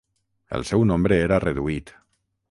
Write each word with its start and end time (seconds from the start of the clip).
El 0.59 0.63
seu 0.69 0.85
nombre 0.91 1.19
era 1.25 1.39
reduït. 1.43 1.93